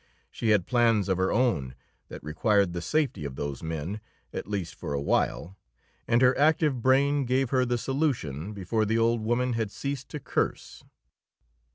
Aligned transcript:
She 0.31 0.49
had 0.49 0.65
plans 0.65 1.09
of 1.09 1.19
her 1.19 1.31
own 1.31 1.75
that 2.07 2.23
required 2.23 2.73
the 2.73 2.81
safety 2.81 3.23
of 3.23 3.35
those 3.35 3.61
men, 3.61 4.01
at 4.33 4.47
least 4.49 4.73
for 4.73 4.93
a 4.95 4.99
while. 4.99 5.55
And 6.07 6.23
her 6.23 6.35
active 6.39 6.81
brain 6.81 7.23
gave 7.23 7.51
her 7.51 7.65
the 7.65 7.77
solution 7.77 8.51
before 8.51 8.83
the 8.85 8.97
old 8.97 9.21
woman 9.21 9.53
had 9.53 9.69
ceased 9.69 10.09
to 10.09 10.19
curse. 10.19 10.83